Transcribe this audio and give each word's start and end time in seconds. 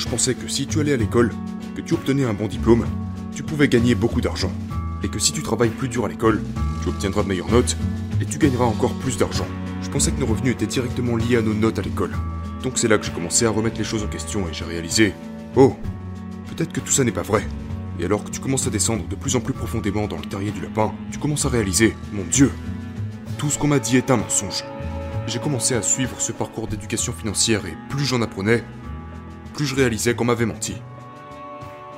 je 0.00 0.08
pensais 0.08 0.34
que 0.34 0.48
si 0.48 0.66
tu 0.66 0.80
allais 0.80 0.94
à 0.94 0.96
l'école, 0.96 1.30
que 1.76 1.82
tu 1.82 1.92
obtenais 1.92 2.24
un 2.24 2.32
bon 2.32 2.48
diplôme, 2.48 2.86
tu 3.34 3.42
pouvais 3.42 3.68
gagner 3.68 3.94
beaucoup 3.94 4.22
d'argent. 4.22 4.50
Et 5.04 5.08
que 5.08 5.18
si 5.18 5.32
tu 5.32 5.42
travailles 5.42 5.70
plus 5.70 5.88
dur 5.88 6.06
à 6.06 6.08
l'école, 6.08 6.42
tu 6.82 6.88
obtiendras 6.88 7.22
de 7.22 7.28
meilleures 7.28 7.50
notes 7.50 7.76
et 8.20 8.24
tu 8.24 8.38
gagneras 8.38 8.64
encore 8.64 8.94
plus 8.94 9.18
d'argent. 9.18 9.46
Je 9.82 9.90
pensais 9.90 10.10
que 10.10 10.18
nos 10.18 10.26
revenus 10.26 10.54
étaient 10.54 10.66
directement 10.66 11.16
liés 11.16 11.36
à 11.36 11.42
nos 11.42 11.52
notes 11.52 11.78
à 11.78 11.82
l'école. 11.82 12.12
Donc 12.62 12.78
c'est 12.78 12.88
là 12.88 12.96
que 12.96 13.04
j'ai 13.04 13.12
commencé 13.12 13.44
à 13.44 13.50
remettre 13.50 13.76
les 13.76 13.84
choses 13.84 14.02
en 14.02 14.06
question 14.06 14.48
et 14.48 14.54
j'ai 14.54 14.64
réalisé 14.64 15.12
Oh, 15.54 15.76
peut-être 16.48 16.72
que 16.72 16.80
tout 16.80 16.92
ça 16.92 17.04
n'est 17.04 17.12
pas 17.12 17.22
vrai. 17.22 17.46
Et 17.98 18.04
alors 18.06 18.24
que 18.24 18.30
tu 18.30 18.40
commences 18.40 18.66
à 18.66 18.70
descendre 18.70 19.06
de 19.06 19.14
plus 19.14 19.36
en 19.36 19.40
plus 19.40 19.52
profondément 19.52 20.06
dans 20.06 20.16
le 20.16 20.24
terrier 20.24 20.50
du 20.50 20.62
lapin, 20.62 20.94
tu 21.12 21.18
commences 21.18 21.44
à 21.44 21.50
réaliser 21.50 21.94
Mon 22.12 22.24
Dieu, 22.24 22.50
tout 23.36 23.50
ce 23.50 23.58
qu'on 23.58 23.68
m'a 23.68 23.78
dit 23.78 23.98
est 23.98 24.10
un 24.10 24.16
mensonge. 24.16 24.64
J'ai 25.26 25.40
commencé 25.40 25.74
à 25.74 25.82
suivre 25.82 26.18
ce 26.20 26.32
parcours 26.32 26.68
d'éducation 26.68 27.12
financière 27.12 27.66
et 27.66 27.76
plus 27.90 28.06
j'en 28.06 28.22
apprenais, 28.22 28.64
plus 29.60 29.66
je 29.66 29.74
réalisais 29.74 30.14
qu'on 30.14 30.24
m'avait 30.24 30.46
menti. 30.46 30.74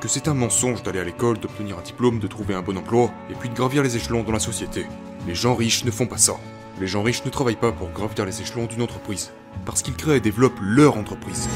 Que 0.00 0.08
c'est 0.08 0.26
un 0.26 0.34
mensonge 0.34 0.82
d'aller 0.82 0.98
à 0.98 1.04
l'école, 1.04 1.38
d'obtenir 1.38 1.78
un 1.78 1.82
diplôme, 1.82 2.18
de 2.18 2.26
trouver 2.26 2.54
un 2.54 2.60
bon 2.60 2.76
emploi, 2.76 3.12
et 3.30 3.34
puis 3.34 3.48
de 3.48 3.54
gravir 3.54 3.84
les 3.84 3.94
échelons 3.94 4.24
dans 4.24 4.32
la 4.32 4.40
société. 4.40 4.84
Les 5.28 5.36
gens 5.36 5.54
riches 5.54 5.84
ne 5.84 5.92
font 5.92 6.08
pas 6.08 6.16
ça. 6.16 6.32
Les 6.80 6.88
gens 6.88 7.04
riches 7.04 7.24
ne 7.24 7.30
travaillent 7.30 7.54
pas 7.54 7.70
pour 7.70 7.88
gravir 7.90 8.26
les 8.26 8.40
échelons 8.40 8.66
d'une 8.66 8.82
entreprise, 8.82 9.30
parce 9.64 9.80
qu'ils 9.80 9.94
créent 9.94 10.16
et 10.16 10.20
développent 10.20 10.58
leur 10.60 10.96
entreprise. 10.96 11.48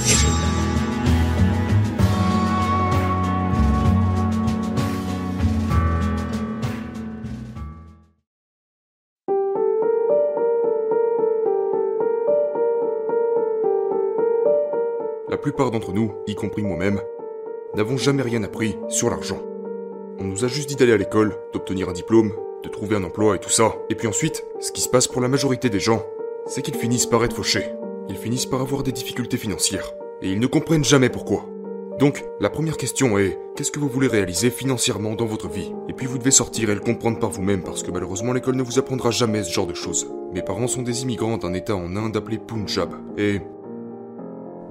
La 15.29 15.37
plupart 15.37 15.73
d'entre 15.73 15.93
nous, 15.93 16.13
y 16.29 16.37
compris 16.37 16.63
moi-même, 16.63 17.01
n'avons 17.75 17.97
jamais 17.97 18.23
rien 18.23 18.45
appris 18.45 18.77
sur 18.89 19.11
l'argent. 19.11 19.41
On 20.21 20.25
nous 20.25 20.45
a 20.45 20.49
juste 20.49 20.69
dit 20.69 20.77
d'aller 20.77 20.93
à 20.93 20.97
l'école, 20.97 21.37
d'obtenir 21.53 21.89
un 21.89 21.93
diplôme, 21.93 22.33
de 22.63 22.69
trouver 22.69 22.95
un 22.95 23.03
emploi 23.03 23.35
et 23.35 23.41
tout 23.41 23.51
ça. 23.51 23.75
Et 23.91 23.97
puis 23.97 24.07
ensuite, 24.07 24.45
ce 24.61 24.71
qui 24.71 24.81
se 24.81 24.89
passe 24.89 25.09
pour 25.09 25.21
la 25.21 25.27
majorité 25.27 25.69
des 25.69 25.81
gens, 25.81 26.07
c'est 26.47 26.63
qu'ils 26.63 26.77
finissent 26.77 27.07
par 27.07 27.25
être 27.25 27.35
fauchés. 27.35 27.73
Ils 28.09 28.17
finissent 28.17 28.47
par 28.47 28.61
avoir 28.61 28.85
des 28.85 28.93
difficultés 28.93 29.37
financières. 29.37 29.95
Et 30.23 30.31
ils 30.31 30.39
ne 30.39 30.47
comprennent 30.47 30.85
jamais 30.85 31.09
pourquoi. 31.09 31.45
Donc, 31.99 32.25
la 32.39 32.49
première 32.49 32.77
question 32.77 33.19
est, 33.19 33.37
qu'est-ce 33.57 33.73
que 33.73 33.81
vous 33.81 33.89
voulez 33.89 34.07
réaliser 34.07 34.51
financièrement 34.51 35.17
dans 35.17 35.27
votre 35.27 35.49
vie? 35.49 35.73
Et 35.89 35.93
puis 35.93 36.07
vous 36.07 36.19
devez 36.19 36.31
sortir 36.31 36.71
et 36.71 36.75
le 36.75 36.81
comprendre 36.81 37.19
par 37.19 37.31
vous-même 37.31 37.65
parce 37.65 37.83
que 37.83 37.91
malheureusement 37.91 38.33
l'école 38.33 38.55
ne 38.55 38.63
vous 38.63 38.79
apprendra 38.79 39.11
jamais 39.11 39.43
ce 39.43 39.53
genre 39.53 39.67
de 39.67 39.75
choses. 39.75 40.07
Mes 40.33 40.43
parents 40.43 40.69
sont 40.69 40.83
des 40.83 41.03
immigrants 41.03 41.37
d'un 41.37 41.53
état 41.53 41.75
en 41.75 41.97
Inde 41.97 42.17
appelé 42.17 42.39
Punjab. 42.39 42.95
Et... 43.19 43.41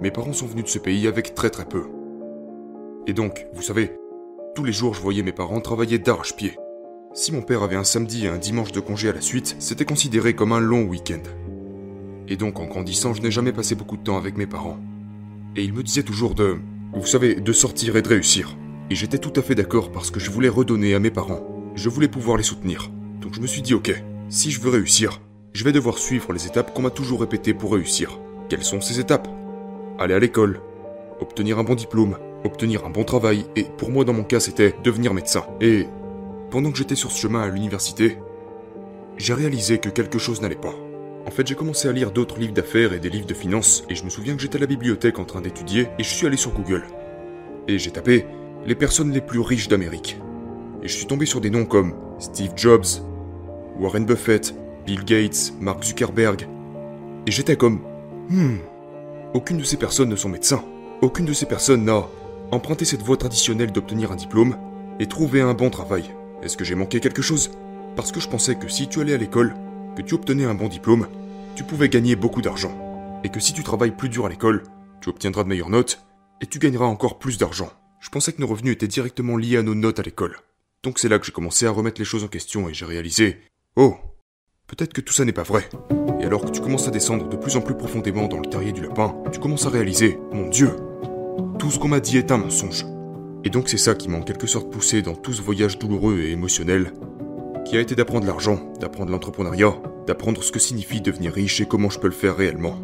Mes 0.01 0.11
parents 0.11 0.33
sont 0.33 0.45
venus 0.45 0.65
de 0.65 0.69
ce 0.69 0.79
pays 0.79 1.07
avec 1.07 1.35
très 1.35 1.49
très 1.49 1.63
peu. 1.63 1.83
Et 3.07 3.13
donc, 3.13 3.47
vous 3.53 3.61
savez, 3.61 3.93
tous 4.53 4.65
les 4.65 4.73
jours 4.73 4.93
je 4.93 5.01
voyais 5.01 5.23
mes 5.23 5.31
parents 5.31 5.61
travailler 5.61 5.99
d'arrache-pied. 5.99 6.57
Si 7.13 7.31
mon 7.31 7.41
père 7.41 7.63
avait 7.63 7.77
un 7.77 7.85
samedi 7.85 8.25
et 8.25 8.29
un 8.29 8.37
dimanche 8.37 8.73
de 8.73 8.81
congé 8.81 9.07
à 9.07 9.13
la 9.13 9.21
suite, 9.21 9.55
c'était 9.59 9.85
considéré 9.85 10.35
comme 10.35 10.51
un 10.51 10.59
long 10.59 10.83
week-end. 10.83 11.23
Et 12.27 12.35
donc 12.35 12.59
en 12.59 12.65
grandissant, 12.65 13.13
je 13.13 13.21
n'ai 13.21 13.31
jamais 13.31 13.53
passé 13.53 13.73
beaucoup 13.73 13.95
de 13.95 14.03
temps 14.03 14.17
avec 14.17 14.35
mes 14.35 14.47
parents. 14.47 14.79
Et 15.55 15.63
ils 15.63 15.73
me 15.73 15.83
disaient 15.83 16.03
toujours 16.03 16.35
de... 16.35 16.57
Vous 16.93 17.05
savez, 17.05 17.35
de 17.35 17.53
sortir 17.53 17.95
et 17.95 18.01
de 18.01 18.09
réussir. 18.09 18.57
Et 18.89 18.95
j'étais 18.95 19.17
tout 19.17 19.33
à 19.37 19.41
fait 19.41 19.55
d'accord 19.55 19.93
parce 19.93 20.11
que 20.11 20.19
je 20.19 20.29
voulais 20.29 20.49
redonner 20.49 20.93
à 20.93 20.99
mes 20.99 21.11
parents. 21.11 21.71
Je 21.75 21.87
voulais 21.87 22.09
pouvoir 22.09 22.35
les 22.35 22.43
soutenir. 22.43 22.91
Donc 23.21 23.33
je 23.33 23.39
me 23.39 23.47
suis 23.47 23.61
dit, 23.61 23.73
ok, 23.73 23.93
si 24.27 24.51
je 24.51 24.59
veux 24.59 24.71
réussir, 24.71 25.21
je 25.53 25.63
vais 25.63 25.71
devoir 25.71 25.97
suivre 25.97 26.33
les 26.33 26.47
étapes 26.47 26.73
qu'on 26.73 26.81
m'a 26.81 26.89
toujours 26.89 27.21
répétées 27.21 27.53
pour 27.53 27.71
réussir. 27.71 28.19
Quelles 28.49 28.65
sont 28.65 28.81
ces 28.81 28.99
étapes? 28.99 29.29
Aller 29.97 30.13
à 30.13 30.19
l'école, 30.19 30.61
obtenir 31.19 31.59
un 31.59 31.63
bon 31.63 31.75
diplôme, 31.75 32.17
obtenir 32.43 32.85
un 32.85 32.89
bon 32.89 33.03
travail, 33.03 33.45
et 33.55 33.63
pour 33.77 33.91
moi 33.91 34.03
dans 34.03 34.13
mon 34.13 34.23
cas 34.23 34.39
c'était 34.39 34.73
devenir 34.83 35.13
médecin. 35.13 35.45
Et 35.61 35.87
pendant 36.51 36.71
que 36.71 36.77
j'étais 36.77 36.95
sur 36.95 37.11
ce 37.11 37.21
chemin 37.21 37.41
à 37.41 37.47
l'université, 37.47 38.17
j'ai 39.17 39.33
réalisé 39.33 39.77
que 39.77 39.89
quelque 39.89 40.19
chose 40.19 40.41
n'allait 40.41 40.55
pas. 40.55 40.73
En 41.27 41.31
fait, 41.31 41.47
j'ai 41.47 41.55
commencé 41.55 41.87
à 41.87 41.91
lire 41.91 42.11
d'autres 42.11 42.39
livres 42.39 42.53
d'affaires 42.53 42.93
et 42.93 42.99
des 42.99 43.09
livres 43.09 43.25
de 43.25 43.33
finances, 43.33 43.83
et 43.89 43.95
je 43.95 44.03
me 44.03 44.09
souviens 44.09 44.35
que 44.35 44.41
j'étais 44.41 44.57
à 44.57 44.61
la 44.61 44.67
bibliothèque 44.67 45.17
en 45.17 45.25
train 45.25 45.41
d'étudier, 45.41 45.87
et 45.97 46.03
je 46.03 46.09
suis 46.09 46.27
allé 46.27 46.37
sur 46.37 46.51
Google. 46.51 46.83
Et 47.67 47.79
j'ai 47.79 47.89
tapé 47.89 48.25
les 48.65 48.75
personnes 48.75 49.11
les 49.11 49.21
plus 49.21 49.39
riches 49.39 49.67
d'Amérique. 49.67 50.19
Et 50.83 50.87
je 50.87 50.95
suis 50.95 51.07
tombé 51.07 51.25
sur 51.25 51.41
des 51.41 51.49
noms 51.49 51.65
comme 51.65 51.95
Steve 52.19 52.51
Jobs, 52.55 52.85
Warren 53.79 54.05
Buffett, 54.05 54.53
Bill 54.85 55.03
Gates, 55.03 55.53
Mark 55.59 55.83
Zuckerberg. 55.83 56.47
Et 57.25 57.31
j'étais 57.31 57.55
comme, 57.55 57.81
hmm, 58.29 58.57
aucune 59.35 59.57
de 59.57 59.63
ces 59.65 59.75
personnes 59.75 60.07
ne 60.07 60.15
sont 60.15 60.29
médecins. 60.29 60.63
Aucune 61.01 61.25
de 61.25 61.33
ces 61.33 61.45
personnes 61.45 61.83
n'a 61.83 62.07
emprunté 62.51 62.85
cette 62.85 63.01
voie 63.01 63.17
traditionnelle 63.17 63.73
d'obtenir 63.73 64.13
un 64.13 64.15
diplôme 64.15 64.57
et 64.97 65.07
trouvé 65.07 65.41
un 65.41 65.53
bon 65.53 65.69
travail. 65.69 66.09
Est-ce 66.41 66.55
que 66.55 66.63
j'ai 66.63 66.73
manqué 66.73 67.01
quelque 67.01 67.21
chose? 67.21 67.51
Parce 67.97 68.13
que 68.13 68.21
je 68.21 68.29
pensais 68.29 68.55
que 68.55 68.69
si 68.69 68.87
tu 68.87 69.01
allais 69.01 69.13
à 69.13 69.17
l'école, 69.17 69.53
que 69.97 70.01
tu 70.01 70.13
obtenais 70.13 70.45
un 70.45 70.55
bon 70.55 70.69
diplôme, 70.69 71.09
tu 71.53 71.65
pouvais 71.65 71.89
gagner 71.89 72.15
beaucoup 72.15 72.41
d'argent. 72.41 72.71
Et 73.25 73.29
que 73.29 73.41
si 73.41 73.51
tu 73.51 73.61
travailles 73.61 73.91
plus 73.91 74.07
dur 74.07 74.25
à 74.25 74.29
l'école, 74.29 74.63
tu 75.01 75.09
obtiendras 75.09 75.43
de 75.43 75.49
meilleures 75.49 75.69
notes 75.69 75.99
et 76.39 76.47
tu 76.47 76.57
gagneras 76.57 76.85
encore 76.85 77.19
plus 77.19 77.37
d'argent. 77.37 77.73
Je 77.99 78.09
pensais 78.09 78.31
que 78.31 78.39
nos 78.39 78.47
revenus 78.47 78.71
étaient 78.71 78.87
directement 78.87 79.35
liés 79.35 79.57
à 79.57 79.63
nos 79.63 79.75
notes 79.75 79.99
à 79.99 80.03
l'école. 80.03 80.37
Donc 80.81 80.97
c'est 80.97 81.09
là 81.09 81.19
que 81.19 81.25
j'ai 81.25 81.33
commencé 81.33 81.65
à 81.65 81.71
remettre 81.71 81.99
les 81.99 82.05
choses 82.05 82.23
en 82.23 82.29
question 82.29 82.69
et 82.69 82.73
j'ai 82.73 82.85
réalisé 82.85 83.41
Oh, 83.75 83.97
peut-être 84.67 84.93
que 84.93 85.01
tout 85.01 85.13
ça 85.13 85.25
n'est 85.25 85.31
pas 85.31 85.43
vrai. 85.43 85.69
Et 86.19 86.25
alors 86.25 86.45
que 86.45 86.51
tu 86.51 86.61
commences 86.61 86.87
à 86.87 86.91
descendre 86.91 87.29
de 87.29 87.35
plus 87.35 87.55
en 87.55 87.61
plus 87.61 87.75
profondément 87.75 88.27
dans 88.27 88.39
le 88.39 88.49
terrier 88.49 88.71
du 88.71 88.81
lapin, 88.81 89.15
tu 89.31 89.39
commences 89.39 89.65
à 89.65 89.69
réaliser 89.69 90.19
Mon 90.31 90.49
Dieu, 90.49 90.71
tout 91.59 91.69
ce 91.69 91.79
qu'on 91.79 91.87
m'a 91.87 91.99
dit 91.99 92.17
est 92.17 92.31
un 92.31 92.37
mensonge. 92.37 92.85
Et 93.43 93.49
donc 93.49 93.69
c'est 93.69 93.77
ça 93.77 93.93
qui 93.93 94.09
m'a 94.09 94.17
en 94.17 94.23
quelque 94.23 94.47
sorte 94.47 94.71
poussé 94.71 95.01
dans 95.01 95.15
tout 95.15 95.33
ce 95.33 95.41
voyage 95.41 95.77
douloureux 95.77 96.19
et 96.19 96.31
émotionnel, 96.31 96.93
qui 97.65 97.77
a 97.77 97.81
été 97.81 97.95
d'apprendre 97.95 98.25
l'argent, 98.25 98.73
d'apprendre 98.79 99.11
l'entrepreneuriat, 99.11 99.75
d'apprendre 100.07 100.43
ce 100.43 100.51
que 100.51 100.59
signifie 100.59 101.01
devenir 101.01 101.33
riche 101.33 101.61
et 101.61 101.67
comment 101.67 101.89
je 101.89 101.99
peux 101.99 102.07
le 102.07 102.13
faire 102.13 102.35
réellement. 102.35 102.77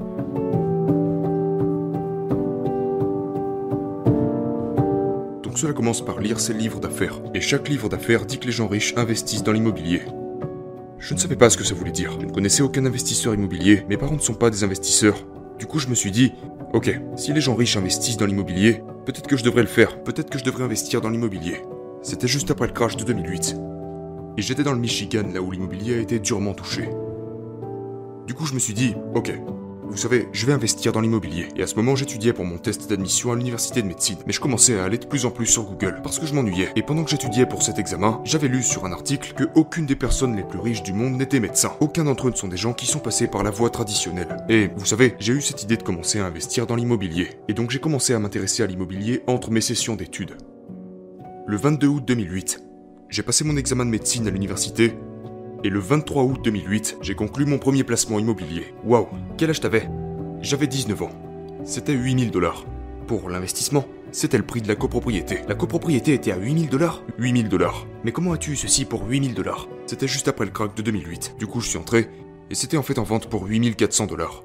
Donc 5.44 5.58
cela 5.58 5.74
commence 5.74 6.06
par 6.06 6.20
lire 6.20 6.40
ces 6.40 6.54
livres 6.54 6.80
d'affaires. 6.80 7.20
Et 7.34 7.42
chaque 7.42 7.68
livre 7.68 7.90
d'affaires 7.90 8.26
dit 8.26 8.40
que 8.40 8.46
les 8.46 8.52
gens 8.52 8.68
riches 8.68 8.94
investissent 8.96 9.44
dans 9.44 9.52
l'immobilier. 9.52 10.04
Je 11.02 11.16
ne 11.16 11.20
savais 11.20 11.36
pas 11.36 11.50
ce 11.50 11.58
que 11.58 11.64
ça 11.64 11.74
voulait 11.74 11.92
dire. 11.92 12.12
Je 12.22 12.28
ne 12.28 12.32
connaissais 12.32 12.62
aucun 12.62 12.86
investisseur 12.86 13.34
immobilier. 13.34 13.84
Mes 13.90 13.98
parents 13.98 14.14
ne 14.14 14.20
sont 14.20 14.36
pas 14.36 14.52
des 14.52 14.64
investisseurs. 14.64 15.18
Du 15.58 15.66
coup, 15.66 15.80
je 15.80 15.88
me 15.88 15.96
suis 15.96 16.12
dit, 16.12 16.32
ok, 16.74 16.96
si 17.16 17.34
les 17.34 17.42
gens 17.42 17.56
riches 17.56 17.76
investissent 17.76 18.18
dans 18.18 18.28
l'immobilier, 18.28 18.84
peut-être 19.08 19.28
que 19.28 19.36
je 19.36 19.44
devrais 19.44 19.64
le 19.64 19.68
faire. 19.68 20.04
Peut-être 20.04 20.30
que 20.30 20.38
je 20.38 20.44
devrais 20.44 20.64
investir 20.64 21.02
dans 21.02 21.10
l'immobilier. 21.10 21.64
C'était 22.04 22.28
juste 22.28 22.52
après 22.52 22.68
le 22.68 22.74
crash 22.74 22.98
de 22.98 23.04
2008. 23.04 23.56
Et 24.38 24.44
j'étais 24.44 24.62
dans 24.62 24.74
le 24.74 24.80
Michigan, 24.80 25.24
là 25.34 25.42
où 25.42 25.50
l'immobilier 25.50 25.96
a 25.96 26.00
été 26.02 26.20
durement 26.20 26.54
touché. 26.54 26.88
Du 28.28 28.36
coup, 28.36 28.46
je 28.46 28.54
me 28.54 28.60
suis 28.60 28.76
dit, 28.76 28.94
ok, 29.16 29.34
vous 29.92 29.98
savez, 29.98 30.30
je 30.32 30.46
vais 30.46 30.54
investir 30.54 30.94
dans 30.94 31.02
l'immobilier. 31.02 31.50
Et 31.58 31.64
à 31.64 31.68
ce 31.68 31.76
moment, 31.76 31.98
j'étudiais 31.98 32.32
pour 32.32 32.46
mon 32.46 32.58
test 32.58 32.90
d'admission 32.90 33.34
à 33.34 33.36
l'université 33.36 33.82
de 33.82 33.88
médecine. 33.88 34.18
Mais 34.26 34.32
je 34.32 34.40
commençais 34.40 34.80
à 34.80 34.86
aller 34.86 34.98
de 34.98 35.06
plus 35.06 35.26
en 35.26 35.32
plus 35.32 35.48
sur 35.48 35.64
Google 35.64 36.00
parce 36.02 36.18
que 36.18 36.26
je 36.26 36.34
m'ennuyais. 36.34 36.70
Et 36.78 36.82
pendant 36.82 37.04
que 37.04 37.10
j'étudiais 37.10 37.46
pour 37.46 37.62
cet 37.62 37.78
examen, 37.78 38.22
j'avais 38.24 38.48
lu 38.48 38.64
sur 38.64 38.86
un 38.86 38.94
article 38.94 39.34
que 39.34 39.44
aucune 39.54 39.86
des 39.86 39.98
personnes 39.98 40.38
les 40.38 40.44
plus 40.44 40.60
riches 40.60 40.82
du 40.82 40.94
monde 40.94 41.18
n'était 41.18 41.42
médecin. 41.42 41.74
Aucun 41.82 42.06
d'entre 42.06 42.28
eux 42.28 42.32
ne 42.32 42.38
sont 42.38 42.48
des 42.48 42.56
gens 42.56 42.72
qui 42.74 42.86
sont 42.86 43.00
passés 43.00 43.28
par 43.28 43.44
la 43.44 43.52
voie 43.52 43.70
traditionnelle. 43.70 44.38
Et 44.48 44.70
vous 44.78 44.86
savez, 44.86 45.16
j'ai 45.20 45.34
eu 45.34 45.42
cette 45.42 45.62
idée 45.62 45.76
de 45.76 45.84
commencer 45.84 46.20
à 46.20 46.26
investir 46.26 46.68
dans 46.68 46.78
l'immobilier. 46.78 47.32
Et 47.50 47.54
donc 47.54 47.70
j'ai 47.70 47.80
commencé 47.80 48.14
à 48.14 48.20
m'intéresser 48.20 48.64
à 48.64 48.68
l'immobilier 48.68 49.24
entre 49.28 49.52
mes 49.52 49.62
sessions 49.62 49.98
d'études. 49.98 50.38
Le 51.48 51.58
22 51.58 51.88
août 51.88 52.04
2008, 52.08 52.64
j'ai 53.10 53.24
passé 53.24 53.44
mon 53.44 53.58
examen 53.58 53.86
de 53.86 53.90
médecine 53.90 54.26
à 54.26 54.32
l'université 54.32 54.96
et 55.64 55.70
le 55.70 55.80
23 55.80 56.24
août 56.24 56.40
2008, 56.44 56.98
j'ai 57.02 57.16
conclu 57.16 57.46
mon 57.46 57.58
premier 57.58 57.84
placement 57.84 58.20
immobilier. 58.20 58.74
Waouh, 58.84 59.08
quel 59.38 59.50
âge 59.50 59.60
t'avais? 59.60 59.88
J'avais 60.42 60.68
19 60.68 61.02
ans. 61.04 61.12
C'était 61.64 61.94
8000 61.94 62.32
dollars. 62.32 62.66
Pour 63.08 63.30
l'investissement, 63.30 63.86
c'était 64.12 64.38
le 64.38 64.46
prix 64.46 64.62
de 64.62 64.68
la 64.68 64.76
copropriété. 64.76 65.40
La 65.48 65.56
copropriété 65.56 66.14
était 66.14 66.32
à 66.32 66.38
8000 66.38 66.70
dollars? 66.70 67.04
8000 67.20 67.50
dollars. 67.50 67.86
Mais 68.04 68.12
comment 68.12 68.34
as-tu 68.34 68.52
eu 68.52 68.56
ceci 68.56 68.86
pour 68.86 69.08
8000 69.08 69.34
dollars? 69.34 69.68
C'était 69.86 70.08
juste 70.08 70.28
après 70.28 70.46
le 70.46 70.52
crack 70.52 70.76
de 70.76 70.82
2008. 70.82 71.36
Du 71.38 71.48
coup, 71.48 71.62
je 71.62 71.70
suis 71.70 71.78
entré 71.78 72.10
et 72.50 72.56
c'était 72.56 72.78
en 72.78 72.84
fait 72.84 72.98
en 72.98 73.04
vente 73.04 73.30
pour 73.30 73.46
8400 73.46 74.08
dollars. 74.08 74.44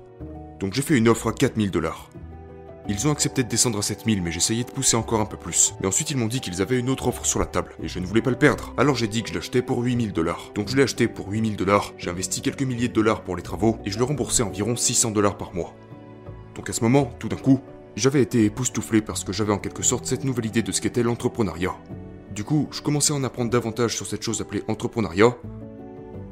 Donc 0.61 0.75
j'ai 0.75 0.82
fait 0.82 0.96
une 0.96 1.08
offre 1.08 1.29
à 1.29 1.32
4000 1.32 1.70
dollars. 1.70 2.11
Ils 2.88 3.09
ont 3.09 3.11
accepté 3.11 3.43
de 3.43 3.49
descendre 3.49 3.81
à 3.81 3.83
7000, 3.83 4.23
mais 4.23 4.31
j'essayais 4.31 4.62
de 4.62 4.71
pousser 4.71 4.97
encore 4.97 5.21
un 5.21 5.27
peu 5.27 5.37
plus. 5.37 5.75
Mais 5.81 5.88
ensuite, 5.88 6.12
ils 6.12 6.17
m'ont 6.17 6.29
dit 6.29 6.41
qu'ils 6.41 6.62
avaient 6.62 6.79
une 6.79 6.88
autre 6.88 7.09
offre 7.09 7.27
sur 7.27 7.41
la 7.41 7.47
table, 7.47 7.75
et 7.83 7.88
je 7.88 7.99
ne 7.99 8.06
voulais 8.06 8.23
pas 8.23 8.31
le 8.31 8.38
perdre. 8.38 8.73
Alors 8.77 8.94
j'ai 8.94 9.09
dit 9.09 9.25
que 9.25 9.31
je 9.31 9.35
l'achetais 9.35 9.61
pour 9.61 9.81
8000 9.81 10.12
dollars. 10.12 10.53
Donc 10.55 10.69
je 10.69 10.77
l'ai 10.77 10.85
acheté 10.85 11.09
pour 11.09 11.29
8000 11.29 11.56
dollars, 11.56 11.94
j'ai 11.99 12.11
investi 12.11 12.43
quelques 12.43 12.62
milliers 12.62 12.87
de 12.87 12.93
dollars 12.93 13.23
pour 13.23 13.35
les 13.35 13.43
travaux, 13.43 13.79
et 13.85 13.91
je 13.91 13.99
le 13.99 14.05
remboursais 14.05 14.44
environ 14.44 14.77
600 14.77 15.11
dollars 15.11 15.37
par 15.37 15.53
mois. 15.53 15.75
Donc 16.55 16.71
à 16.71 16.73
ce 16.73 16.81
moment, 16.83 17.11
tout 17.19 17.29
d'un 17.29 17.37
coup, 17.37 17.61
j'avais 17.97 18.23
été 18.23 18.44
époustouflé 18.44 19.03
parce 19.03 19.25
que 19.25 19.32
j'avais 19.32 19.53
en 19.53 19.59
quelque 19.59 19.82
sorte 19.82 20.06
cette 20.06 20.23
nouvelle 20.23 20.47
idée 20.47 20.62
de 20.62 20.71
ce 20.71 20.81
qu'était 20.81 21.03
l'entrepreneuriat. 21.03 21.75
Du 22.31 22.44
coup, 22.44 22.69
je 22.71 22.82
commençais 22.82 23.12
à 23.12 23.17
en 23.17 23.25
apprendre 23.25 23.50
davantage 23.50 23.97
sur 23.97 24.06
cette 24.06 24.23
chose 24.23 24.41
appelée 24.41 24.62
entrepreneuriat, 24.69 25.37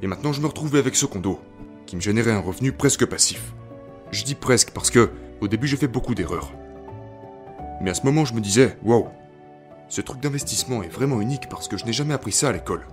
et 0.02 0.06
maintenant 0.06 0.32
je 0.32 0.40
me 0.40 0.46
retrouvais 0.46 0.78
avec 0.78 0.94
ce 0.94 1.06
condo, 1.06 1.40
qui 1.86 1.96
me 1.96 2.00
générait 2.00 2.30
un 2.30 2.40
revenu 2.40 2.70
presque 2.70 3.06
passif. 3.06 3.54
Je 4.12 4.22
dis 4.22 4.36
presque 4.36 4.70
parce 4.70 4.90
que, 4.90 5.10
au 5.44 5.48
début, 5.48 5.66
j'ai 5.66 5.76
fait 5.76 5.88
beaucoup 5.88 6.14
d'erreurs. 6.14 6.52
Mais 7.80 7.90
à 7.90 7.94
ce 7.94 8.02
moment, 8.02 8.24
je 8.24 8.34
me 8.34 8.40
disais, 8.40 8.76
waouh, 8.82 9.08
ce 9.88 10.00
truc 10.00 10.20
d'investissement 10.20 10.82
est 10.82 10.88
vraiment 10.88 11.20
unique 11.20 11.48
parce 11.50 11.68
que 11.68 11.76
je 11.76 11.84
n'ai 11.84 11.92
jamais 11.92 12.14
appris 12.14 12.32
ça 12.32 12.48
à 12.48 12.52
l'école. 12.52 12.86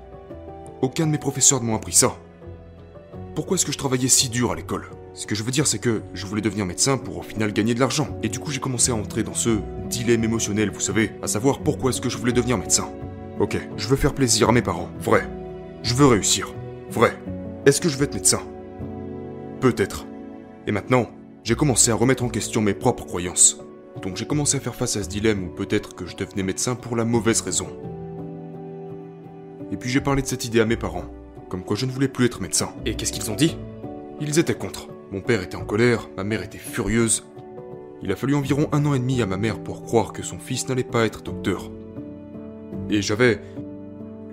Aucun 0.82 1.08
de 1.08 1.12
mes 1.12 1.18
professeurs 1.18 1.62
ne 1.62 1.68
m'ont 1.68 1.76
appris 1.76 1.94
ça. 1.94 2.18
Pourquoi 3.36 3.56
est-ce 3.56 3.66
que 3.66 3.72
je 3.72 3.78
travaillais 3.78 4.10
si 4.10 4.28
dur 4.28 4.52
à 4.52 4.56
l'école? 4.56 4.90
Ce 5.14 5.26
que 5.26 5.36
je 5.36 5.44
veux 5.44 5.52
dire, 5.52 5.66
c'est 5.66 5.80
que 5.80 6.02
je 6.14 6.26
voulais 6.26 6.42
devenir 6.42 6.66
médecin 6.66 6.98
pour 6.98 7.18
au 7.18 7.22
final 7.22 7.54
gagner 7.54 7.74
de 7.74 7.80
l'argent. 7.80 8.08
Et 8.24 8.30
du 8.30 8.40
coup, 8.40 8.52
j'ai 8.52 8.60
commencé 8.60 8.92
à 8.92 8.96
entrer 8.96 9.24
dans 9.24 9.34
ce 9.34 9.60
dilemme 9.90 10.24
émotionnel, 10.24 10.72
vous 10.72 10.80
savez, 10.82 11.12
à 11.22 11.28
savoir 11.28 11.60
pourquoi 11.60 11.92
est-ce 11.92 12.02
que 12.02 12.10
je 12.10 12.18
voulais 12.18 12.34
devenir 12.34 12.58
médecin. 12.58 12.90
Ok, 13.40 13.58
je 13.78 13.88
veux 13.88 13.96
faire 13.96 14.14
plaisir 14.14 14.50
à 14.50 14.52
mes 14.52 14.62
parents, 14.62 14.90
vrai. 15.00 15.28
Je 15.84 15.94
veux 15.94 16.06
réussir, 16.06 16.54
vrai. 16.90 17.18
Est-ce 17.66 17.80
que 17.80 17.90
je 17.90 17.98
veux 17.98 18.04
être 18.04 18.14
médecin? 18.14 18.42
Peut-être. 19.62 20.06
Et 20.68 20.72
maintenant, 20.72 21.08
j'ai 21.44 21.56
commencé 21.56 21.90
à 21.90 21.96
remettre 21.96 22.24
en 22.24 22.30
question 22.30 22.62
mes 22.62 22.76
propres 22.76 23.06
croyances. 23.06 23.60
Donc 24.04 24.16
j'ai 24.16 24.28
commencé 24.28 24.58
à 24.58 24.60
faire 24.60 24.76
face 24.76 24.96
à 24.96 25.04
ce 25.04 25.10
dilemme 25.10 25.46
où 25.46 25.50
peut-être 25.50 25.96
que 25.96 26.06
je 26.06 26.16
devenais 26.16 26.44
médecin 26.44 26.76
pour 26.76 26.96
la 26.96 27.04
mauvaise 27.04 27.42
raison. 27.42 27.68
Et 29.72 29.78
puis 29.78 29.90
j'ai 29.90 30.02
parlé 30.02 30.22
de 30.22 30.28
cette 30.28 30.46
idée 30.46 30.62
à 30.62 30.66
mes 30.66 30.78
parents, 30.78 31.06
comme 31.50 31.64
quoi 31.64 31.76
je 31.76 31.86
ne 31.86 31.92
voulais 31.92 32.08
plus 32.08 32.26
être 32.26 32.42
médecin. 32.42 32.74
Et 32.86 32.96
qu'est-ce 32.96 33.12
qu'ils 33.12 33.32
ont 33.32 33.36
dit? 33.36 33.58
Ils 34.20 34.38
étaient 34.38 34.54
contre. 34.54 34.88
Mon 35.12 35.22
père 35.22 35.42
était 35.42 35.58
en 35.58 35.66
colère, 35.66 36.10
ma 36.16 36.24
mère 36.24 36.44
était 36.44 36.58
furieuse. 36.58 37.26
Il 38.04 38.12
a 38.12 38.16
fallu 38.16 38.36
environ 38.36 38.70
un 38.72 38.86
an 38.86 38.94
et 38.94 39.00
demi 39.00 39.22
à 39.22 39.26
ma 39.26 39.38
mère 39.38 39.64
pour 39.64 39.84
croire 39.84 40.14
que 40.14 40.24
son 40.24 40.40
fils 40.40 40.68
n'allait 40.68 40.84
pas 40.84 41.06
être 41.06 41.24
docteur. 41.24 41.72
Et 42.90 43.02
j'avais... 43.02 43.42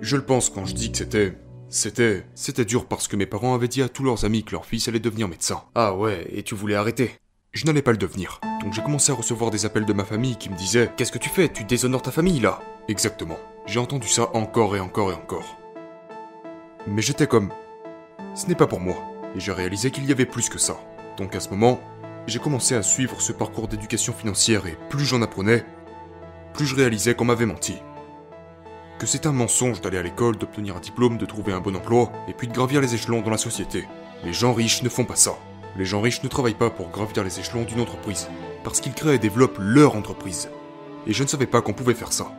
Je 0.01 0.15
le 0.15 0.23
pense 0.23 0.49
quand 0.49 0.65
je 0.65 0.75
dis 0.75 0.91
que 0.91 0.99
c'était... 0.99 1.33
C'était... 1.69 2.25
C'était 2.33 2.65
dur 2.65 2.87
parce 2.87 3.07
que 3.07 3.15
mes 3.15 3.27
parents 3.27 3.53
avaient 3.53 3.67
dit 3.67 3.83
à 3.83 3.89
tous 3.89 4.03
leurs 4.03 4.25
amis 4.25 4.43
que 4.43 4.53
leur 4.53 4.65
fils 4.65 4.87
allait 4.87 4.99
devenir 4.99 5.27
médecin. 5.27 5.61
Ah 5.75 5.93
ouais, 5.93 6.27
et 6.31 6.41
tu 6.41 6.55
voulais 6.55 6.75
arrêter? 6.75 7.11
Je 7.51 7.65
n'allais 7.65 7.83
pas 7.83 7.91
le 7.91 7.97
devenir. 7.97 8.41
Donc 8.63 8.73
j'ai 8.73 8.81
commencé 8.81 9.11
à 9.11 9.15
recevoir 9.15 9.51
des 9.51 9.65
appels 9.65 9.85
de 9.85 9.93
ma 9.93 10.03
famille 10.03 10.35
qui 10.35 10.49
me 10.49 10.57
disaient 10.57 10.91
Qu'est-ce 10.97 11.11
que 11.11 11.19
tu 11.19 11.29
fais? 11.29 11.47
Tu 11.47 11.63
déshonores 11.63 12.01
ta 12.01 12.11
famille 12.11 12.39
là 12.39 12.59
Exactement. 12.87 13.37
J'ai 13.67 13.79
entendu 13.79 14.07
ça 14.07 14.35
encore 14.35 14.75
et 14.75 14.79
encore 14.79 15.11
et 15.11 15.15
encore. 15.15 15.57
Mais 16.87 17.03
j'étais 17.03 17.27
comme... 17.27 17.51
Ce 18.33 18.47
n'est 18.47 18.55
pas 18.55 18.67
pour 18.67 18.79
moi. 18.79 18.97
Et 19.35 19.39
j'ai 19.39 19.51
réalisé 19.51 19.91
qu'il 19.91 20.05
y 20.05 20.11
avait 20.11 20.25
plus 20.25 20.49
que 20.49 20.57
ça. 20.57 20.79
Donc 21.17 21.35
à 21.35 21.39
ce 21.39 21.49
moment, 21.49 21.79
j'ai 22.25 22.39
commencé 22.39 22.73
à 22.73 22.81
suivre 22.81 23.21
ce 23.21 23.31
parcours 23.31 23.67
d'éducation 23.67 24.13
financière 24.13 24.65
et 24.65 24.77
plus 24.89 25.05
j'en 25.05 25.21
apprenais, 25.21 25.65
plus 26.53 26.65
je 26.65 26.75
réalisais 26.75 27.13
qu'on 27.13 27.25
m'avait 27.25 27.45
menti. 27.45 27.75
Que 28.99 29.07
c'est 29.07 29.25
un 29.25 29.31
mensonge 29.31 29.79
d'aller 29.79 29.97
à 29.97 30.03
l'école, 30.03 30.35
d'obtenir 30.35 30.75
un 30.75 30.81
diplôme, 30.81 31.17
de 31.17 31.25
trouver 31.25 31.53
un 31.53 31.61
bon 31.61 31.73
emploi, 31.73 32.11
et 32.27 32.33
puis 32.33 32.49
de 32.49 32.53
gravir 32.53 32.81
les 32.81 32.95
échelons 32.95 33.21
dans 33.21 33.31
la 33.31 33.37
société. 33.37 33.87
Les 34.25 34.33
gens 34.33 34.51
riches 34.51 34.83
ne 34.83 34.89
font 34.89 35.05
pas 35.05 35.15
ça. 35.15 35.37
Les 35.77 35.85
gens 35.85 36.01
riches 36.01 36.21
ne 36.21 36.27
travaillent 36.27 36.53
pas 36.53 36.69
pour 36.69 36.89
gravir 36.89 37.23
les 37.23 37.39
échelons 37.39 37.63
d'une 37.63 37.79
entreprise, 37.79 38.27
parce 38.65 38.81
qu'ils 38.81 38.93
créent 38.93 39.15
et 39.15 39.19
développent 39.19 39.57
leur 39.57 39.95
entreprise. 39.95 40.49
Et 41.07 41.13
je 41.13 41.23
ne 41.23 41.29
savais 41.29 41.45
pas 41.45 41.61
qu'on 41.61 41.71
pouvait 41.71 41.93
faire 41.93 42.11
ça. 42.11 42.33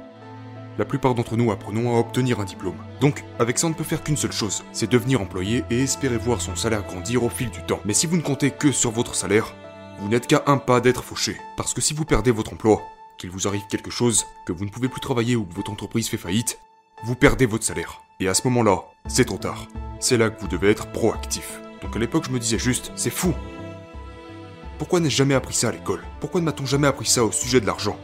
La 0.77 0.85
plupart 0.85 1.15
d'entre 1.15 1.39
nous 1.39 1.51
apprenons 1.51 1.97
à 1.97 1.99
obtenir 1.99 2.41
un 2.41 2.45
diplôme. 2.45 2.77
Donc, 3.01 3.25
avec 3.39 3.59
ça, 3.59 3.67
on 3.67 3.71
ne 3.71 3.75
peut 3.75 3.83
faire 3.83 4.03
qu'une 4.03 4.19
seule 4.19 4.31
chose, 4.31 4.62
c'est 4.73 4.91
devenir 4.91 5.23
employé 5.23 5.65
et 5.71 5.83
espérer 5.83 6.19
voir 6.19 6.43
son 6.43 6.57
salaire 6.57 6.85
grandir 6.87 7.25
au 7.25 7.31
fil 7.31 7.49
du 7.49 7.62
temps. 7.62 7.81
Mais 7.87 7.95
si 7.95 8.07
vous 8.07 8.19
ne 8.19 8.23
comptez 8.23 8.51
que 8.51 8.71
sur 8.71 8.91
votre 8.91 9.15
salaire, 9.15 9.55
vous 9.99 10.11
n'êtes 10.11 10.27
qu'à 10.27 10.43
un 10.47 10.59
pas 10.59 10.83
d'être 10.83 11.05
fauché. 11.05 11.39
Parce 11.57 11.73
que 11.73 11.81
si 11.81 11.95
vous 11.95 12.05
perdez 12.05 12.31
votre 12.31 12.53
emploi, 12.53 12.83
qu'il 13.21 13.31
vous 13.31 13.47
arrive 13.47 13.67
quelque 13.69 13.91
chose, 13.91 14.27
que 14.47 14.53
vous 14.53 14.65
ne 14.65 14.71
pouvez 14.71 14.89
plus 14.89 15.01
travailler 15.01 15.37
ou 15.37 15.45
que 15.45 15.55
votre 15.55 15.71
entreprise 15.71 16.09
fait 16.09 16.17
faillite, 16.17 16.59
vous 17.05 17.15
perdez 17.15 17.45
votre 17.45 17.65
salaire. 17.65 18.01
Et 18.19 18.29
à 18.29 18.35
ce 18.35 18.47
moment-là, 18.49 18.85
c'est 19.07 19.27
trop 19.27 19.37
tard. 19.37 19.67
C'est 20.01 20.17
là 20.17 20.31
que 20.31 20.41
vous 20.41 20.49
devez 20.49 20.71
être 20.71 20.91
proactif. 20.91 21.61
Donc 21.83 21.95
à 21.95 21.99
l'époque, 21.99 22.25
je 22.27 22.33
me 22.33 22.39
disais 22.39 22.59
juste, 22.59 22.93
c'est 22.97 23.11
fou. 23.11 23.35
Pourquoi 24.79 25.01
n'ai-je 25.01 25.17
jamais 25.17 25.35
appris 25.35 25.55
ça 25.55 25.69
à 25.69 25.73
l'école? 25.73 26.03
Pourquoi 26.19 26.41
ne 26.41 26.47
m'a-t-on 26.47 26.65
jamais 26.65 26.87
appris 26.87 27.07
ça 27.07 27.23
au 27.23 27.31
sujet 27.31 27.61
de 27.61 27.67
l'argent? 27.67 27.99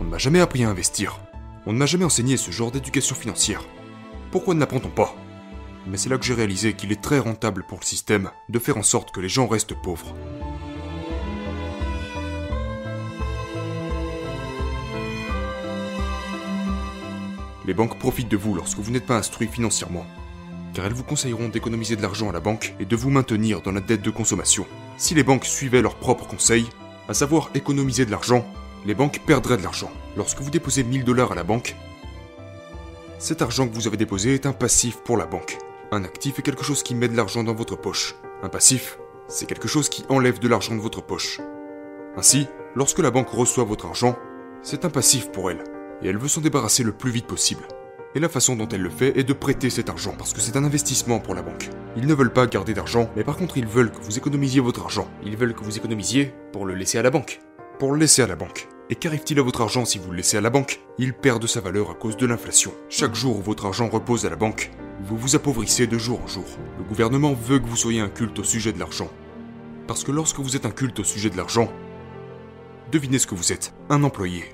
On 0.00 0.04
ne 0.04 0.08
m'a 0.08 0.18
jamais 0.18 0.40
appris 0.40 0.64
à 0.64 0.70
investir. 0.70 1.20
On 1.66 1.74
ne 1.74 1.78
m'a 1.78 1.86
jamais 1.86 2.06
enseigné 2.06 2.38
ce 2.38 2.50
genre 2.50 2.70
d'éducation 2.70 3.14
financière. 3.14 3.62
Pourquoi 4.30 4.54
ne 4.54 4.60
l'apprend-on 4.60 4.88
pas? 4.88 5.14
Mais 5.86 5.98
c'est 5.98 6.08
là 6.08 6.16
que 6.16 6.24
j'ai 6.24 6.34
réalisé 6.34 6.72
qu'il 6.72 6.92
est 6.92 7.02
très 7.02 7.18
rentable 7.18 7.64
pour 7.64 7.78
le 7.80 7.84
système 7.84 8.30
de 8.48 8.58
faire 8.58 8.78
en 8.78 8.82
sorte 8.82 9.12
que 9.12 9.20
les 9.20 9.28
gens 9.28 9.46
restent 9.46 9.74
pauvres. 9.74 10.14
Les 17.64 17.74
banques 17.74 17.98
profitent 17.98 18.28
de 18.28 18.36
vous 18.36 18.54
lorsque 18.54 18.78
vous 18.78 18.90
n'êtes 18.90 19.06
pas 19.06 19.16
instruit 19.16 19.46
financièrement, 19.46 20.04
car 20.74 20.84
elles 20.84 20.92
vous 20.92 21.04
conseilleront 21.04 21.48
d'économiser 21.48 21.94
de 21.94 22.02
l'argent 22.02 22.28
à 22.28 22.32
la 22.32 22.40
banque 22.40 22.74
et 22.80 22.84
de 22.84 22.96
vous 22.96 23.10
maintenir 23.10 23.62
dans 23.62 23.70
la 23.70 23.80
dette 23.80 24.02
de 24.02 24.10
consommation. 24.10 24.66
Si 24.96 25.14
les 25.14 25.22
banques 25.22 25.44
suivaient 25.44 25.82
leurs 25.82 25.94
propres 25.94 26.26
conseils, 26.26 26.66
à 27.08 27.14
savoir 27.14 27.50
économiser 27.54 28.04
de 28.04 28.10
l'argent, 28.10 28.44
les 28.84 28.94
banques 28.94 29.20
perdraient 29.26 29.58
de 29.58 29.62
l'argent. 29.62 29.92
Lorsque 30.16 30.40
vous 30.40 30.50
déposez 30.50 30.82
1000 30.82 31.04
dollars 31.04 31.32
à 31.32 31.36
la 31.36 31.44
banque, 31.44 31.76
cet 33.18 33.42
argent 33.42 33.68
que 33.68 33.74
vous 33.74 33.86
avez 33.86 33.96
déposé 33.96 34.34
est 34.34 34.46
un 34.46 34.52
passif 34.52 34.96
pour 35.04 35.16
la 35.16 35.26
banque. 35.26 35.58
Un 35.92 36.02
actif 36.02 36.38
est 36.38 36.42
quelque 36.42 36.64
chose 36.64 36.82
qui 36.82 36.96
met 36.96 37.08
de 37.08 37.16
l'argent 37.16 37.44
dans 37.44 37.54
votre 37.54 37.76
poche. 37.76 38.16
Un 38.42 38.48
passif, 38.48 38.98
c'est 39.28 39.46
quelque 39.46 39.68
chose 39.68 39.88
qui 39.88 40.04
enlève 40.08 40.40
de 40.40 40.48
l'argent 40.48 40.74
de 40.74 40.80
votre 40.80 41.02
poche. 41.02 41.40
Ainsi, 42.16 42.48
lorsque 42.74 42.98
la 42.98 43.12
banque 43.12 43.28
reçoit 43.28 43.64
votre 43.64 43.86
argent, 43.86 44.16
c'est 44.62 44.84
un 44.84 44.90
passif 44.90 45.30
pour 45.30 45.50
elle 45.50 45.62
et 46.02 46.08
elle 46.08 46.18
veut 46.18 46.28
s'en 46.28 46.40
débarrasser 46.40 46.82
le 46.82 46.92
plus 46.92 47.10
vite 47.10 47.26
possible. 47.26 47.62
Et 48.14 48.20
la 48.20 48.28
façon 48.28 48.56
dont 48.56 48.68
elle 48.68 48.82
le 48.82 48.90
fait 48.90 49.18
est 49.18 49.24
de 49.24 49.32
prêter 49.32 49.70
cet 49.70 49.88
argent, 49.88 50.14
parce 50.18 50.34
que 50.34 50.40
c'est 50.40 50.56
un 50.56 50.64
investissement 50.64 51.18
pour 51.18 51.34
la 51.34 51.42
banque. 51.42 51.70
Ils 51.96 52.06
ne 52.06 52.14
veulent 52.14 52.32
pas 52.32 52.46
garder 52.46 52.74
d'argent, 52.74 53.10
mais 53.16 53.24
par 53.24 53.36
contre 53.36 53.56
ils 53.56 53.66
veulent 53.66 53.90
que 53.90 54.02
vous 54.02 54.18
économisiez 54.18 54.60
votre 54.60 54.82
argent. 54.82 55.08
Ils 55.24 55.36
veulent 55.36 55.54
que 55.54 55.64
vous 55.64 55.78
économisiez 55.78 56.34
pour 56.52 56.66
le 56.66 56.74
laisser 56.74 56.98
à 56.98 57.02
la 57.02 57.10
banque. 57.10 57.40
Pour 57.78 57.92
le 57.92 57.98
laisser 57.98 58.22
à 58.22 58.26
la 58.26 58.36
banque. 58.36 58.68
Et 58.90 58.96
qu'arrive-t-il 58.96 59.38
à 59.40 59.42
votre 59.42 59.62
argent 59.62 59.86
si 59.86 59.98
vous 59.98 60.10
le 60.10 60.18
laissez 60.18 60.36
à 60.36 60.42
la 60.42 60.50
banque? 60.50 60.80
Il 60.98 61.14
perd 61.14 61.40
de 61.40 61.46
sa 61.46 61.60
valeur 61.60 61.90
à 61.90 61.94
cause 61.94 62.18
de 62.18 62.26
l'inflation. 62.26 62.74
Chaque 62.90 63.14
jour 63.14 63.38
où 63.38 63.42
votre 63.42 63.64
argent 63.64 63.88
repose 63.88 64.26
à 64.26 64.30
la 64.30 64.36
banque, 64.36 64.70
vous 65.02 65.16
vous 65.16 65.34
appauvrissez 65.34 65.86
de 65.86 65.96
jour 65.96 66.20
en 66.22 66.26
jour. 66.26 66.44
Le 66.78 66.84
gouvernement 66.84 67.32
veut 67.32 67.58
que 67.58 67.66
vous 67.66 67.76
soyez 67.76 68.00
un 68.00 68.10
culte 68.10 68.38
au 68.38 68.44
sujet 68.44 68.74
de 68.74 68.78
l'argent. 68.78 69.08
Parce 69.86 70.04
que 70.04 70.12
lorsque 70.12 70.40
vous 70.40 70.54
êtes 70.54 70.66
un 70.66 70.70
culte 70.70 71.00
au 71.00 71.04
sujet 71.04 71.30
de 71.30 71.36
l'argent, 71.38 71.72
devinez 72.92 73.18
ce 73.18 73.26
que 73.26 73.34
vous 73.34 73.52
êtes, 73.52 73.72
un 73.88 74.04
employé 74.04 74.44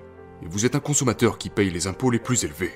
et 0.43 0.47
vous 0.47 0.67
êtes 0.67 0.75
un 0.75 0.81
consommateur 0.81 1.39
qui 1.39 1.51
paye 1.51 1.71
les 1.71 1.87
impôts 1.87 2.11
les 2.11 2.19
plus 2.19 2.45
élevés. 2.45 2.73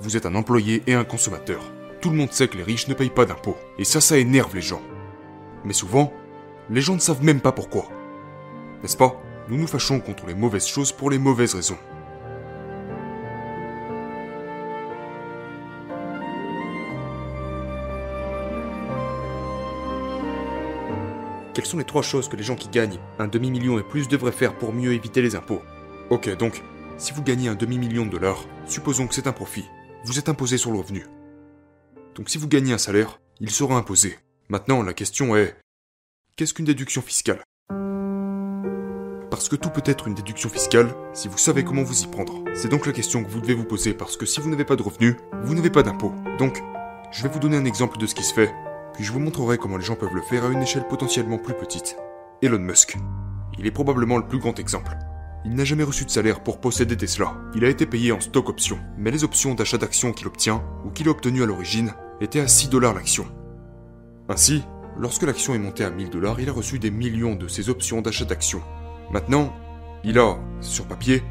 Vous 0.00 0.16
êtes 0.16 0.26
un 0.26 0.34
employé 0.34 0.82
et 0.86 0.94
un 0.94 1.04
consommateur. 1.04 1.60
Tout 2.00 2.10
le 2.10 2.16
monde 2.16 2.32
sait 2.32 2.48
que 2.48 2.56
les 2.56 2.62
riches 2.62 2.88
ne 2.88 2.94
payent 2.94 3.10
pas 3.10 3.24
d'impôts, 3.24 3.56
et 3.78 3.84
ça, 3.84 4.00
ça 4.00 4.18
énerve 4.18 4.54
les 4.54 4.62
gens. 4.62 4.82
Mais 5.64 5.72
souvent, 5.72 6.12
les 6.68 6.80
gens 6.80 6.94
ne 6.94 7.00
savent 7.00 7.24
même 7.24 7.40
pas 7.40 7.52
pourquoi. 7.52 7.88
N'est-ce 8.82 8.96
pas? 8.96 9.20
Nous 9.48 9.56
nous 9.56 9.66
fâchons 9.66 10.00
contre 10.00 10.26
les 10.26 10.34
mauvaises 10.34 10.66
choses 10.66 10.92
pour 10.92 11.10
les 11.10 11.18
mauvaises 11.18 11.54
raisons. 11.54 11.78
Quelles 21.54 21.64
sont 21.64 21.78
les 21.78 21.84
trois 21.84 22.02
choses 22.02 22.28
que 22.28 22.36
les 22.36 22.42
gens 22.42 22.54
qui 22.54 22.68
gagnent 22.68 22.98
un 23.18 23.28
demi-million 23.28 23.78
et 23.78 23.82
plus 23.82 24.08
devraient 24.08 24.30
faire 24.30 24.54
pour 24.58 24.74
mieux 24.74 24.92
éviter 24.92 25.22
les 25.22 25.36
impôts? 25.36 25.62
Ok, 26.10 26.36
donc, 26.36 26.62
si 26.98 27.12
vous 27.12 27.22
gagnez 27.22 27.48
un 27.48 27.54
demi-million 27.54 28.06
de 28.06 28.10
dollars, 28.10 28.44
supposons 28.66 29.06
que 29.06 29.14
c'est 29.14 29.26
un 29.26 29.32
profit, 29.32 29.64
vous 30.04 30.18
êtes 30.18 30.28
imposé 30.28 30.56
sur 30.56 30.70
le 30.70 30.78
revenu. 30.78 31.06
Donc 32.14 32.30
si 32.30 32.38
vous 32.38 32.48
gagnez 32.48 32.72
un 32.72 32.78
salaire, 32.78 33.20
il 33.40 33.50
sera 33.50 33.76
imposé. 33.76 34.18
Maintenant, 34.48 34.82
la 34.82 34.94
question 34.94 35.36
est, 35.36 35.56
qu'est-ce 36.36 36.54
qu'une 36.54 36.64
déduction 36.64 37.02
fiscale? 37.02 37.42
Parce 39.30 39.48
que 39.48 39.56
tout 39.56 39.70
peut 39.70 39.82
être 39.84 40.08
une 40.08 40.14
déduction 40.14 40.48
fiscale 40.48 40.94
si 41.12 41.28
vous 41.28 41.36
savez 41.36 41.64
comment 41.64 41.82
vous 41.82 42.02
y 42.02 42.06
prendre. 42.06 42.44
C'est 42.54 42.70
donc 42.70 42.86
la 42.86 42.92
question 42.92 43.22
que 43.22 43.28
vous 43.28 43.40
devez 43.40 43.54
vous 43.54 43.64
poser 43.64 43.92
parce 43.92 44.16
que 44.16 44.24
si 44.24 44.40
vous 44.40 44.48
n'avez 44.48 44.64
pas 44.64 44.76
de 44.76 44.82
revenus, 44.82 45.16
vous 45.42 45.54
n'avez 45.54 45.70
pas 45.70 45.82
d'impôt. 45.82 46.14
Donc, 46.38 46.62
je 47.12 47.22
vais 47.22 47.28
vous 47.28 47.40
donner 47.40 47.56
un 47.56 47.64
exemple 47.66 47.98
de 47.98 48.06
ce 48.06 48.14
qui 48.14 48.22
se 48.22 48.32
fait, 48.32 48.54
puis 48.94 49.04
je 49.04 49.12
vous 49.12 49.20
montrerai 49.20 49.58
comment 49.58 49.76
les 49.76 49.84
gens 49.84 49.96
peuvent 49.96 50.14
le 50.14 50.22
faire 50.22 50.44
à 50.44 50.48
une 50.48 50.62
échelle 50.62 50.88
potentiellement 50.88 51.38
plus 51.38 51.54
petite. 51.54 51.96
Elon 52.40 52.58
Musk. 52.58 52.96
Il 53.58 53.66
est 53.66 53.70
probablement 53.70 54.16
le 54.16 54.26
plus 54.26 54.38
grand 54.38 54.58
exemple. 54.58 54.96
Il 55.46 55.54
n'a 55.54 55.64
jamais 55.64 55.84
reçu 55.84 56.04
de 56.04 56.10
salaire 56.10 56.42
pour 56.42 56.60
posséder 56.60 56.96
Tesla. 56.96 57.36
Il 57.54 57.64
a 57.64 57.68
été 57.68 57.86
payé 57.86 58.10
en 58.10 58.20
stock 58.20 58.48
options. 58.48 58.80
Mais 58.98 59.12
les 59.12 59.22
options 59.22 59.54
d'achat 59.54 59.78
d'actions 59.78 60.12
qu'il 60.12 60.26
obtient, 60.26 60.60
ou 60.84 60.90
qu'il 60.90 61.06
a 61.06 61.12
obtenues 61.12 61.44
à 61.44 61.46
l'origine, 61.46 61.94
étaient 62.20 62.40
à 62.40 62.48
6 62.48 62.68
dollars 62.68 62.94
l'action. 62.94 63.26
Ainsi, 64.28 64.64
lorsque 64.98 65.22
l'action 65.22 65.54
est 65.54 65.60
montée 65.60 65.84
à 65.84 65.90
1000 65.90 66.10
dollars, 66.10 66.40
il 66.40 66.48
a 66.48 66.52
reçu 66.52 66.80
des 66.80 66.90
millions 66.90 67.36
de 67.36 67.46
ces 67.46 67.70
options 67.70 68.02
d'achat 68.02 68.24
d'actions. 68.24 68.60
Maintenant, 69.12 69.54
il 70.02 70.18
a, 70.18 70.36
sur 70.60 70.86
papier, 70.86 71.22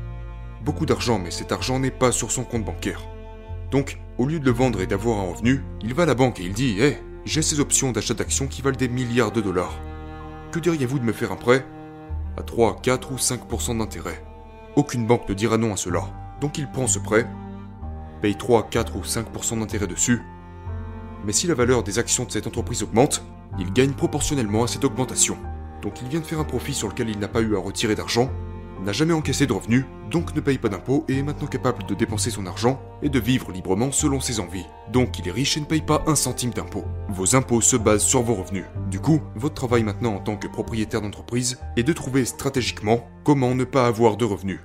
beaucoup 0.63 0.86
d'argent, 0.86 1.19
mais 1.19 1.29
cet 1.29 1.51
argent 1.51 1.79
n'est 1.79 1.91
pas 1.91 2.13
sur 2.13 2.31
son 2.31 2.45
compte 2.45 2.63
bancaire. 2.63 3.01
Donc, 3.69 4.00
au 4.17 4.25
lieu 4.25 4.39
de 4.39 4.45
le 4.45 4.51
vendre 4.51 4.79
et 4.79 4.88
d'avoir 4.88 5.19
un 5.19 5.29
revenu, 5.29 5.62
il 5.81 5.93
va 5.93 6.03
à 6.03 6.05
la 6.05 6.15
banque 6.15 6.39
et 6.39 6.43
il 6.43 6.53
dit 6.53 6.79
Hé, 6.79 7.00
j'ai 7.25 7.41
ces 7.41 7.60
options 7.60 7.91
d'achat 7.91 8.13
d'actions 8.13 8.48
qui 8.48 8.62
valent 8.62 8.77
des 8.77 8.88
milliards 8.88 9.34
de 9.34 9.41
dollars. 9.41 9.77
Que 10.53 10.60
diriez-vous 10.60 11.00
de 11.00 11.03
me 11.03 11.12
faire 11.12 11.34
un 11.34 11.36
prêt? 11.36 11.65
À 12.37 12.43
3, 12.43 12.81
4 12.81 13.11
ou 13.11 13.15
5% 13.15 13.77
d'intérêt. 13.77 14.23
Aucune 14.75 15.07
banque 15.07 15.27
ne 15.29 15.33
dira 15.33 15.57
non 15.57 15.73
à 15.73 15.77
cela. 15.77 16.03
Donc 16.41 16.57
il 16.57 16.69
prend 16.69 16.87
ce 16.87 16.99
prêt, 16.99 17.27
paye 18.21 18.35
3, 18.35 18.69
4 18.69 18.95
ou 18.97 19.01
5% 19.01 19.59
d'intérêt 19.59 19.87
dessus. 19.87 20.21
Mais 21.25 21.31
si 21.31 21.47
la 21.47 21.53
valeur 21.53 21.83
des 21.83 21.97
actions 21.97 22.25
de 22.25 22.31
cette 22.31 22.47
entreprise 22.47 22.83
augmente, 22.83 23.23
il 23.57 23.71
gagne 23.71 23.93
proportionnellement 23.93 24.63
à 24.63 24.67
cette 24.67 24.83
augmentation. 24.83 25.37
Donc 25.81 26.01
il 26.01 26.07
vient 26.07 26.19
de 26.19 26.25
faire 26.25 26.39
un 26.39 26.45
profit 26.45 26.73
sur 26.73 26.89
lequel 26.89 27.09
il 27.09 27.19
n'a 27.19 27.27
pas 27.27 27.41
eu 27.41 27.55
à 27.55 27.59
retirer 27.59 27.95
d'argent, 27.95 28.29
n'a 28.84 28.91
jamais 28.91 29.13
encaissé 29.13 29.48
de 29.48 29.53
revenus, 29.53 29.86
donc 30.12 30.36
ne 30.36 30.41
paye 30.41 30.58
pas 30.58 30.70
d'impôts 30.70 31.05
et 31.08 31.20
est 31.20 31.24
maintenant 31.24 31.48
capable 31.48 31.86
de 31.86 31.94
dépenser 31.94 32.29
son 32.29 32.46
argent 32.46 32.82
et 33.01 33.10
de 33.10 33.20
vivre 33.20 33.51
librement 33.51 33.91
selon 33.91 34.20
ses 34.20 34.39
envies. 34.39 34.65
Donc 34.91 35.20
il 35.20 35.27
est 35.27 35.32
riche 35.32 35.58
et 35.58 35.60
ne 35.60 35.65
paye 35.65 35.82
pas 35.82 36.03
un 36.08 36.15
centime 36.15 36.51
d'impôts. 36.51 36.86
Vos 37.10 37.36
impôts 37.36 37.62
se 37.62 37.75
basent 37.75 38.03
sur 38.03 38.22
vos 38.22 38.36
revenus. 38.36 38.65
Du 38.89 39.00
coup, 39.00 39.22
votre 39.36 39.55
travail 39.55 39.84
maintenant 39.84 40.15
en 40.15 40.20
tant 40.20 40.38
que 40.38 40.48
propriétaire 40.48 41.01
d'entreprise 41.01 41.60
est 41.77 41.84
de 41.84 41.94
trouver 41.94 42.25
stratégiquement 42.25 43.08
comment 43.24 43.55
ne 43.55 43.63
pas 43.63 43.88
avoir 43.88 44.17
de 44.17 44.25
revenus. 44.25 44.60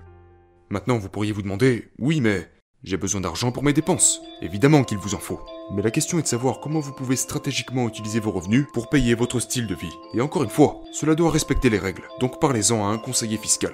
Maintenant, 0.69 0.99
vous 0.99 1.09
pourriez 1.09 1.33
vous 1.33 1.43
demander, 1.43 1.91
oui 1.99 2.21
mais 2.21 2.49
j'ai 2.83 2.97
besoin 2.97 3.21
d'argent 3.21 3.53
pour 3.53 3.63
mes 3.63 3.75
dépenses. 3.75 4.23
Évidemment 4.41 4.85
qu'il 4.85 4.97
vous 4.97 5.15
en 5.15 5.19
faut. 5.19 5.41
Mais 5.73 5.83
la 5.83 5.91
question 5.91 6.19
est 6.19 6.23
de 6.23 6.27
savoir 6.27 6.61
comment 6.61 6.81
vous 6.81 6.93
pouvez 6.93 7.17
stratégiquement 7.17 7.87
utiliser 7.87 8.21
vos 8.21 8.31
revenus 8.31 8.67
pour 8.73 8.89
payer 8.89 9.15
votre 9.15 9.39
style 9.39 9.67
de 9.67 9.75
vie. 9.75 9.93
Et 10.15 10.21
encore 10.23 10.45
une 10.45 10.51
fois, 10.51 10.81
cela 10.93 11.15
doit 11.15 11.31
respecter 11.31 11.69
les 11.69 11.79
règles, 11.79 12.09
donc 12.21 12.41
parlez-en 12.41 12.87
à 12.87 12.89
un 12.89 12.99
conseiller 12.99 13.37
fiscal. 13.37 13.73